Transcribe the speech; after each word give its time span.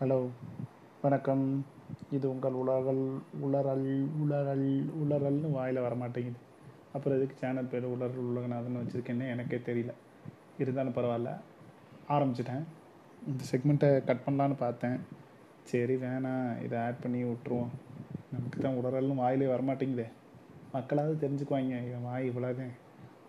Hello 0.00 0.28
வணக்கம். 1.02 1.64
இது 2.10 2.30
உங்கள் 2.30 2.52
உலகல் 2.52 3.18
உளறல் 3.42 4.06
உளறல் 4.24 4.90
உளறல்னு 5.02 5.50
வாயில் 5.50 5.80
வரமாட்டேங்குது. 5.80 6.38
அப்புறம் 6.92 7.18
எதுக்கு 7.18 7.36
சேனல் 7.36 7.66
பேர் 7.66 7.84
உலர் 7.84 8.22
உலகநாதன் 8.22 8.76
வச்சுருக்கேன்னு 8.76 9.30
எனக்கே 9.30 9.56
தெரியல. 9.56 9.92
இருந்தாலும் 10.58 10.92
பரவாயில்ல. 10.92 11.36
ஆரம்பிச்சிட்டேன். 12.08 12.62
இந்த 13.26 13.44
செக்மெண்ட்டை 13.50 14.04
கட் 14.04 14.22
பண்ணலான்னு 14.26 14.54
பார்த்தேன். 14.54 15.00
சரி 15.64 15.94
வேணாம் 15.94 16.62
இதை 16.62 16.78
ஆட் 16.78 17.00
பண்ணி 17.00 17.22
விட்ருவோம் 17.24 17.68
நமக்கு 18.32 18.60
தான் 18.60 18.74
உளறல்னு 18.74 19.14
வாயிலே 19.14 19.46
வரமாட்டேங்குதே. 19.46 20.08
மக்களாவது 20.72 21.24
தெரிஞ்சுக்குவாங்க. 21.24 21.88
இவன் 21.88 22.04
வாய் 22.04 22.30
இவ்வளோதான் 22.30 22.70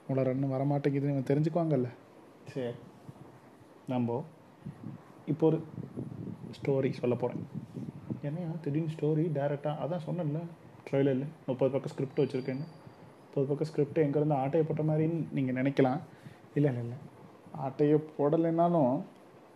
உளறல்னு 0.10 0.54
வரமாட்டேங்குதுன்னு 0.56 1.18
இவன் 1.18 1.30
தெரிஞ்சுக்குவாங்கல்ல. 1.30 1.88
சரி 2.48 2.74
நம்ம 3.88 4.24
இப்போ 5.26 5.48
ஒரு 5.48 5.62
ஸ்டோரி 6.58 6.90
சொல்ல 7.02 7.16
போகிறேன் 7.16 7.44
ஏன்னா 8.28 8.44
திடீர்னு 8.64 8.94
ஸ்டோரி 8.96 9.26
டேரெக்டாக 9.38 9.82
அதான் 9.84 10.06
சொன்னேன்ல 10.08 10.40
ட்ரெய்லரில் 10.88 11.28
முப்பது 11.46 11.72
பக்கம் 11.74 11.92
ஸ்கிரிப்ட் 11.94 12.22
வச்சுருக்கேன்னு. 12.22 12.66
முப்பது 13.26 13.48
பக்கம் 13.48 13.70
ஸ்கிரிப்ட் 13.70 14.04
எங்கேருந்து 14.06 14.40
ஆட்டையை 14.44 14.64
போட்ட 14.68 14.84
மாதிரின்னு 14.90 15.20
நீங்கள் 15.32 15.58
நினைக்கலாம். 15.60 16.00
இல்லை 16.58 16.70
இல்லை 16.72 16.84
இல்லை. 16.86 16.98
ஆட்டையை 17.66 17.98
போடலைன்னாலும் 18.18 18.94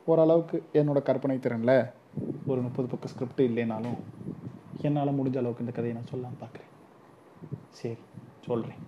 ஓரளவுக்கு 0.05 0.57
என்னோடய 0.73 1.07
கற்பனை 1.09 1.37
திறனில் 1.37 1.75
ஒரு 2.47 2.59
முப்பது 2.61 2.87
பக்கம் 2.87 3.11
ஸ்கிரிப்ட் 3.13 3.43
இல்லைனாலும் 3.49 3.99
என்னால் 4.87 5.17
முடிஞ்ச 5.19 5.37
அளவுக்கு 5.41 5.63
இந்த 5.65 5.75
கதையை 5.75 5.93
நான் 5.97 6.11
சொல்லலாம் 6.11 6.41
பார்க்குறேன் 6.41 6.71
சரி 7.79 7.97
சொல்கிறேன் 8.47 8.81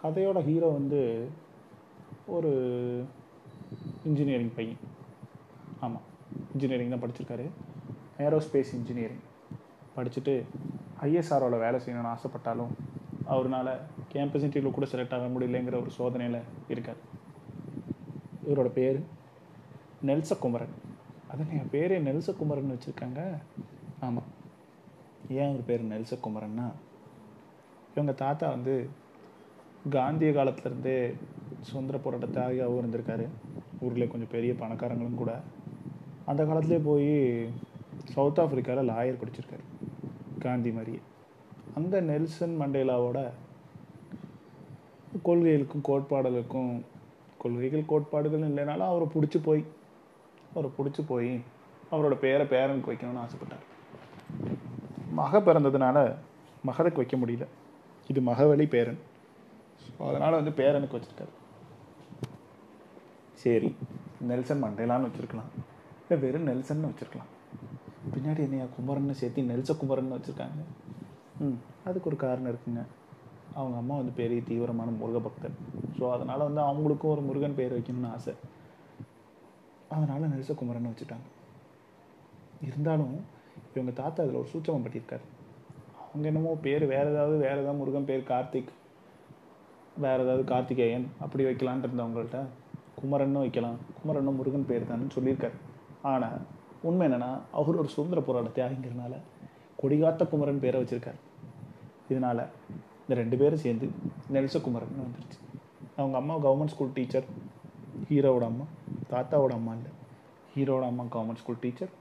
கதையோட 0.00 0.38
ஹீரோ 0.48 0.68
வந்து 0.78 1.00
ஒரு 2.36 2.50
இன்ஜினியரிங் 4.08 4.54
பையன். 4.56 4.82
ஆமாம் 5.80 6.02
இன்ஜினியரிங் 6.52 6.90
தான் 6.90 7.02
படிச்சிருக்காரு. 7.02 7.46
ஏரோஸ்பேஸ் 8.18 8.72
இன்ஜினியரிங் 8.72 9.24
படிச்சுட்டு 9.96 10.42
ஐஎஸ்ஆரோட 11.00 11.58
வேலை 11.58 11.80
செய்யணும்னு 11.80 12.14
ஆசைப்பட்டாலும் 12.14 12.72
அவரால் 13.24 13.80
கேம்பஸ் 14.12 14.44
இன்டர்வியூவில் 14.46 14.70
கூட 14.70 14.86
செலக்ட் 14.86 15.14
ஆக 15.14 15.26
முடியலைங்கிற 15.26 15.80
ஒரு 15.80 15.90
சோதனையில் 15.90 16.40
இருக்கார். 16.68 16.96
இவரோட 18.48 18.68
பேர் 18.68 19.00
நெல்சகுமரன். 20.06 20.74
அதான் 21.30 21.50
என் 21.50 21.70
பேரே 21.72 21.98
நெல்சகுமரன் 22.08 22.74
வச்சுருக்காங்க? 22.74 23.38
ஆமாம் 24.00 24.28
ஏன் 25.28 25.48
அவர் 25.48 25.64
பேர் 25.64 25.88
நெல்சகுமரன்னா 25.88 26.66
இவங்க 27.92 28.12
தாத்தா 28.12 28.48
வந்து 28.48 28.88
காந்திய 29.90 30.30
காலத்துலேருந்தே 30.30 31.14
சுதந்திர 31.60 31.98
போராட்ட 31.98 32.26
தியாகியாகவும் 32.26 32.80
இருந்திருக்காரு. 32.84 33.26
ஊரில் 33.80 34.08
கொஞ்சம் 34.08 34.30
பெரிய 34.30 34.52
பணக்காரங்களும் 34.52 35.14
கூட. 35.14 35.40
அந்த 36.30 36.42
காலத்துலேயே 36.44 36.82
போய் 36.90 37.10
சவுத் 38.14 38.40
ஆஃப்ரிக்காவில் 38.42 38.88
லாயர் 38.90 39.20
படிச்சிருக்காரு 39.20 39.64
காந்தி 40.44 40.70
மாதிரியே. 40.76 41.00
அங்கே 41.78 41.98
நெல்சன் 42.10 42.56
மண்டேலாவோட 42.60 43.18
கொள்கைகளுக்கும் 45.26 45.86
கோட்பாடுகளுக்கும் 45.88 46.72
கொள்கைகள் 47.42 47.90
கோட்பாடுகள் 47.90 48.48
இல்லைனாலும் 48.50 48.90
அவரை 48.92 49.06
பிடிச்சி 49.14 49.38
போய் 49.48 49.62
அவரை 50.54 50.70
பிடிச்சி 50.78 51.02
போய் 51.10 51.30
அவரோட 51.92 52.14
பேரை 52.24 52.44
பேரனுக்கு 52.52 52.90
வைக்கணும்னு 52.90 53.22
ஆசைப்பட்டார். 53.24 53.64
மக 55.20 55.40
பிறந்ததுனால 55.48 55.98
மகதைக்கு 56.68 57.02
வைக்க 57.02 57.16
முடியல. 57.22 57.46
இது 58.12 58.20
மகவழி 58.30 58.66
பேரன். 58.74 59.00
ஸோ 59.84 60.00
அதனால் 60.10 60.38
வந்து 60.40 60.52
பேரனுக்கு 60.60 60.96
வச்சுருக்காரு. 60.96 61.32
சரி 63.42 63.70
நெல்சன் 64.30 64.62
மண்டேலான்னு 64.64 65.08
வச்சுருக்கலாம். 65.08 65.50
இல்லை 66.08 66.16
வெறும் 66.24 66.48
நெல்சன்னு 66.48 66.88
வச்சுருக்கலாம். 66.90 67.30
பின்னாடி 68.12 68.40
என்னையா 68.44 68.66
குமரன்னு 68.74 69.14
சேர்த்து 69.20 69.50
நெல்ச 69.52 69.72
குமரன் 69.72 70.12
வச்சுருக்காங்க. 70.16 70.60
ம் 71.44 71.56
அதுக்கு 71.88 72.08
ஒரு 72.10 72.16
காரணம் 72.16 72.50
இருக்குங்க. 72.52 72.82
அவங்க 73.54 73.76
அம்மா 73.76 73.94
வந்து 73.96 74.12
பெரிய 74.20 74.40
தீவிரமான 74.48 74.90
முருக 75.00 75.18
பக்தன் 75.18 75.56
ஸோ 75.98 76.04
அதனால் 76.12 76.46
வந்து 76.48 76.60
அவங்களுக்கும் 76.60 77.12
ஒரு 77.14 77.20
முருகன் 77.20 77.58
பேர் 77.58 77.74
வைக்கணும்னு 77.76 78.12
ஆசை. 78.14 78.34
அதனால் 79.88 80.30
நெல்சகுமரன் 80.34 80.90
வச்சுட்டாங்க. 80.90 81.26
இருந்தாலும் 82.68 83.14
இவங்க 83.74 83.92
தாத்தா 84.02 84.22
அதில் 84.24 84.40
ஒரு 84.42 84.48
சூச்சகம் 84.52 84.84
பண்ணியிருக்காரு 84.86 85.24
அவங்க 86.02 86.26
என்னமோ 86.30 86.52
பேர் 86.66 86.84
வேறு 86.94 87.08
ஏதாவது 87.14 87.36
வேறு 87.36 87.60
ஏதாவது 87.62 87.80
முருகன் 87.80 88.08
பேர் 88.10 88.28
கார்த்திக் 88.32 88.72
வேறு 89.96 90.24
ஏதாவது 90.24 90.44
கார்த்திகேயன் 90.44 91.06
அப்படி 91.24 91.44
வைக்கலான்ட்டு 91.44 91.88
இருந்தவங்கள்ட்ட 91.88 92.40
குமரன்னு 93.00 93.44
வைக்கலாம். 93.44 93.78
குமரன்னும் 93.98 94.38
முருகன் 94.40 94.68
பேர் 94.70 94.90
தான்னு 94.90 95.16
சொல்லியிருக்காரு. 95.16 95.56
ஆனால் 96.12 96.38
உண்மை 96.88 97.04
என்னென்னா 97.08 97.30
அவர் 97.58 97.80
ஒரு 97.82 97.90
சுதந்திர 97.94 98.20
போராட்ட 98.26 98.50
தியாகிங்கிறனால 98.58 99.14
கொடிகாத்த 99.80 100.24
குமரன் 100.32 100.62
பேரை 100.64 100.78
வச்சுருக்காரு. 100.82 101.20
இதனால் 102.10 102.42
இந்த 103.02 103.14
ரெண்டு 103.20 103.36
பேரும் 103.40 103.62
சேர்ந்து 103.64 103.86
நெல்சகுமரன் 104.34 105.02
வந்துருச்சு. 105.04 105.38
அவங்க 106.00 106.16
அம்மா 106.20 106.34
கவர்மெண்ட் 106.44 106.74
ஸ்கூல் 106.74 106.94
டீச்சர் 106.96 107.26
ஹீரோவோட 108.10 108.44
அம்மா 108.52 108.66
தாத்தாவோட 109.12 109.52
அம்மா 109.58 109.72
இல்லை. 109.78 109.92
ஹீரோட 110.54 110.84
அம்மா 110.90 111.04
கவர்மெண்ட் 111.14 111.42
ஸ்கூல் 111.42 111.62
டீச்சர் 111.64 111.92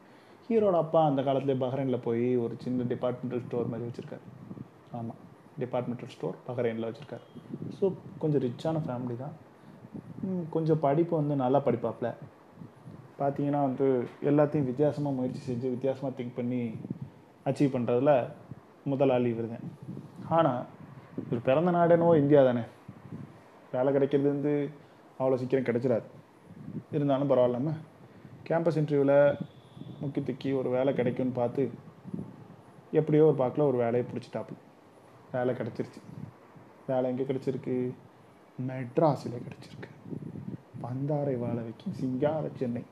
ஹீரோட 0.47 0.77
அப்பா 0.83 1.01
அந்த 1.09 1.22
காலத்துலேயே 1.27 1.59
பஹ்ரைனில் 1.66 2.03
போய் 2.07 2.25
ஒரு 2.43 2.55
சின்ன 2.63 2.85
டிபார்ட்மெண்டல் 2.93 3.43
ஸ்டோர் 3.45 3.72
மாதிரி 3.72 3.87
வச்சுருக்காரு. 3.89 4.25
ஆமாம் 4.97 5.22
டிபார்ட்மெண்டல் 5.61 6.11
ஸ்டோர் 6.16 6.37
பஹ்ரைனில் 6.47 6.87
வச்சுருக்காரு. 6.89 7.25
ஸோ 7.77 7.85
கொஞ்சம் 8.22 8.43
ரிச்சான 8.47 8.81
ஃபேமிலி 8.87 9.16
தான். 9.23 9.35
கொஞ்சம் 10.55 10.81
படிப்பு 10.85 11.13
வந்து 11.22 11.35
நல்லா 11.43 11.59
படிப்பாப்ல. 11.67 12.09
பார்த்தீங்கன்னா 13.20 13.62
வந்து 13.62 14.08
எல்லாத்தையும் 14.24 14.70
வித்தியாசமாக 14.72 15.16
முயற்சி 15.16 15.53
செஞ்சு 15.53 15.70
வித்தியாசமாக 15.70 16.22
திங்க் 16.22 16.36
பண்ணி 16.36 16.62
அச்சீவ் 17.46 17.76
பண்ணுறதுல 17.76 18.31
முதலாளி 18.84 19.30
இவர் 19.30 19.50
தான் 19.50 19.68
ஆனால் 20.30 20.66
இவர் 21.26 21.42
பிறந்த 21.42 21.72
நாடு 21.72 22.18
இந்தியா 22.18 22.44
தானே. 22.44 22.64
வேலை 23.72 23.92
கிடைக்கிறது 23.92 24.30
வந்து 24.30 24.70
அவ்வளோ 25.20 25.36
சீக்கிரம் 25.36 25.66
கிடைச்சிடாது 25.66 26.03
இருந்தாலும் 26.92 27.30
பரவாயில்லாம 27.30 27.74
கேம்பஸ் 28.50 28.80
இன்டர்வியூவில் 28.81 29.38
முக்கி 30.02 30.22
திக்கி 30.22 30.58
ஒரு 30.58 30.70
வேலை 30.70 30.94
கிடைக்கும்னு 30.94 31.32
பார்த்து 31.32 31.72
எப்படியோ 32.92 33.26
ஒரு 33.26 33.38
பார்க்கல 33.38 33.68
ஒரு 33.68 33.78
வேலையை 33.78 34.03
பிடிச்சிட்டாப்பு 34.12 34.56
வேலை 35.32 35.56
கிடச்சிருச்சு. 35.56 36.02
வேலை 36.88 37.09
எங்கே 37.09 37.24
கிடச்சிருக்கு? 37.24 37.92
மெட்ராஸில் 38.68 39.44
கிடச்சிருக்கு. 39.46 39.90
பந்தாரை 40.82 41.40
வாழ 41.40 41.53
வைக்கும் 41.53 41.94
சிங்கார 41.94 42.50
சென்னை. 42.56 42.84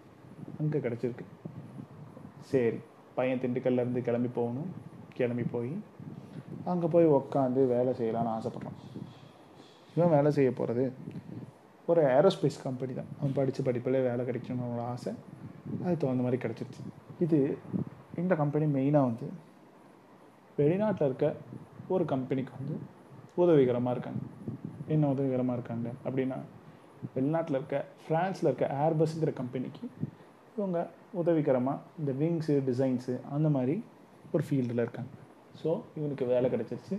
அங்கே 0.60 0.80
கிடச்சிருக்கு. 0.86 1.26
சரி 2.52 2.80
பையன் 3.18 3.42
திண்டுக்கல்லேருந்து 3.44 4.02
கிளம்பி 4.08 4.30
போகணும். 4.40 4.70
கிளம்பி 5.18 5.46
போய் 5.56 5.74
அங்கே 6.72 6.88
போய் 6.94 7.14
உக்காந்து 7.18 7.62
வேலை 7.76 7.92
செய்யலான்னு 8.00 8.34
ஆசைப்பட்றான். 8.36 8.80
இவன் 9.96 10.14
வேலை 10.16 10.30
செய்ய 10.38 10.52
போகிறது 10.60 10.84
ஒரு 11.92 12.02
ஏரோஸ்பேஸ் 12.18 12.64
கம்பெனி 12.68 12.94
தான். 13.00 13.10
அவன் 13.20 13.36
படித்த 13.38 13.64
படிப்பில் 13.68 14.06
வேலை 14.10 14.24
கிடைக்கணும்னு 14.28 14.86
ஆசை. 14.92 15.12
அதுக்கு 15.84 16.02
தகுந்த 16.04 16.24
மாதிரி 16.26 16.40
கிடச்சிருச்சு. 16.44 16.84
இது 17.26 17.40
இந்த 18.22 18.34
கம்பெனி 18.42 18.66
மெயினாக 18.78 19.10
வந்து 19.10 19.28
வெளிநாட்டில் 20.58 21.08
இருக்க 21.10 21.28
ஒரு 21.94 22.04
கம்பெனிக்கு 22.14 22.54
வந்து 22.60 22.76
உதவிகரமாக 23.42 23.94
இருக்காங்க. 23.96 24.22
என்ன 24.94 25.10
உதவிகரமாக 25.14 25.58
இருக்காங்க 25.58 25.88
அப்படின்னா 26.06 26.38
வெளிநாட்டில் 27.16 27.58
இருக்க 27.60 27.78
ஃப்ரான்ஸில் 28.04 28.50
இருக்க 28.50 28.66
ஏர்பஸ்ங்கிற 28.84 29.32
கம்பெனிக்கு 29.40 29.86
இவங்க 30.58 30.80
உதவிகரமாக 31.22 31.84
இந்த 32.00 32.12
விங்ஸு 32.22 32.56
டிசைன்ஸு 32.70 33.14
அந்த 33.36 33.48
மாதிரி 33.56 33.76
ஒரு 34.34 34.44
ஃபீல்டில் 34.48 34.84
இருக்காங்க. 34.86 35.12
ஸோ 35.62 35.70
இவனுக்கு 35.98 36.26
வேலை 36.34 36.48
கிடச்சிருச்சு. 36.54 36.96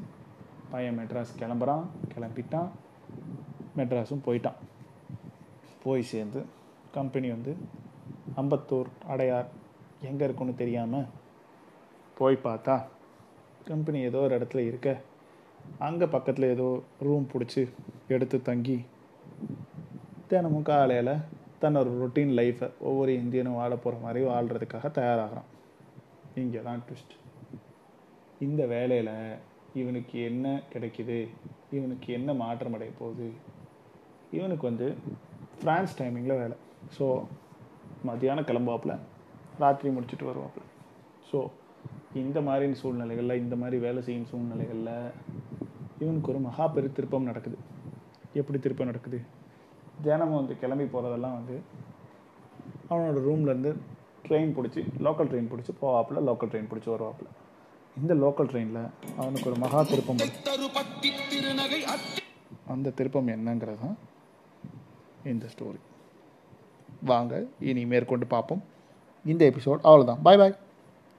பையன் 0.73 0.99
மெட்ராஸ் 0.99 1.33
கிளம்புறான் 1.41 1.85
கிளம்பிட்டான். 2.15 2.71
மெட்ராஸும் 3.79 4.25
போயிட்டான். 4.27 4.59
போய் 5.85 6.11
சேர்ந்து 6.13 6.41
கம்பெனி 6.97 7.29
வந்து 7.37 7.53
அம்பத்தூர் 8.41 8.91
அடையார் 9.13 9.49
எங்கே 10.11 10.27
இருக்குன்னு 10.27 10.55
தெரியாமல் 10.63 11.11
போய் 12.19 12.45
பார்த்தா 12.47 12.77
கம்பெனி 13.71 13.99
ஏதோ 14.09 14.21
ஒரு 14.27 14.35
இடத்துல 14.39 14.63
இருக்க. 14.71 14.89
அங்கே 15.87 16.07
பக்கத்தில் 16.15 16.53
ஏதோ 16.55 16.67
ரூம் 17.07 17.31
பிடிச்சி 17.33 17.63
எடுத்து 18.15 18.37
தங்கி 18.49 18.79
தினமும் 20.31 20.69
காலையில் 20.71 21.15
தன்னோட 21.65 21.89
ரொட்டீன் 22.03 22.33
லைஃப்பை 22.41 22.69
ஒவ்வொரு 22.89 23.13
இந்தியனும் 23.23 23.59
வாழ 23.61 23.73
போகிற 23.77 24.01
மாதிரி 24.05 24.21
வாழ்கிறதுக்காக 24.31 24.91
தயாராகிறான். 25.01 25.49
இங்கே 26.43 26.63
தான் 26.69 26.83
ட்விஸ்ட் 26.87 27.15
இந்த 28.47 28.63
வேலையில் 28.75 29.13
இவனுக்கு 29.81 30.17
என்ன 30.31 30.47
கிடைக்குது? 30.73 31.19
இவனுக்கு 31.77 32.09
என்ன 32.19 32.31
மாற்றம் 32.43 32.75
அடைய 32.77 32.93
போகுது? 32.99 33.29
இவனுக்கு 34.39 34.65
வந்து 34.71 34.87
ஃப்ரான்ஸ் 35.61 35.97
டைமிங்கில் 36.01 36.41
வேலை. 36.43 36.57
ஸோ 36.97 37.07
மதியானம் 38.09 38.49
கிளம்புவாப்பில். 38.51 38.95
ராத்திரி 39.63 39.91
முடிச்சுட்டு 39.97 40.29
வருவாப்பில். 40.31 40.69
ஸோ 41.31 41.39
இந்த 42.23 42.39
மாதிரி 42.49 42.75
சூழ்நிலைகளில் 42.83 43.41
இந்த 43.43 43.55
மாதிரி 43.63 43.77
வேலை 43.85 44.03
செய்யும் 44.09 44.29
சூழ்நிலைகளில் 44.33 44.93
இவனுக்கு 46.03 46.31
ஒரு 46.33 46.41
மகா 46.49 46.67
பெரு 46.75 46.89
திருப்பம் 46.99 47.29
நடக்குது. 47.31 47.59
எப்படி 48.41 48.59
திருப்பம் 48.59 48.91
நடக்குது? 48.91 49.19
தினமும் 50.03 50.37
வந்து 50.37 50.59
கிளம்பி 50.59 50.85
போகிறதெல்லாம் 50.85 51.37
வந்து 51.39 51.61
அவனோட 52.91 53.19
ரூம்லேருந்து 53.27 53.77
ட்ரெயின் 54.29 54.53
பிடிச்சி 54.57 54.83
லோக்கல் 55.07 55.31
ட்ரெயின் 55.31 55.51
பிடிச்சி 55.53 55.73
போவாப்பில் 55.81 56.27
லோக்கல் 56.29 56.51
ட்ரெயின் 56.53 56.69
பிடிச்சி 56.71 56.91
வருவாப்புல. 56.95 57.29
இந்த 57.97 58.15
லோக்கல் 58.15 58.51
ட்ரெயினில் 58.51 58.91
அவனுக்கு 59.17 59.51
ஒரு 59.51 59.59
மகா 59.59 59.83
திருப்பம் 59.83 60.21
அந்த 62.67 62.91
திருப்பம் 62.91 63.29
என்னங்கிறது 63.29 63.81
தான் 63.81 63.97
இந்த 65.33 65.49
ஸ்டோரி 65.55 65.81
வாங்க 67.05 67.47
இனி 67.59 67.87
மேற்கொண்டு 67.87 68.27
பார்ப்போம். 68.27 68.63
இந்த 69.25 69.51
எபிசோட் 69.51 69.87
அவ்வளோதான் 69.89 70.23
பாய் 70.23 70.37
பாய் 70.37 70.55